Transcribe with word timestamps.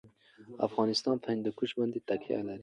افغانستان 0.67 1.15
په 1.23 1.27
هندوکش 1.33 1.71
باندې 1.77 1.99
تکیه 2.07 2.39
لري. 2.47 2.59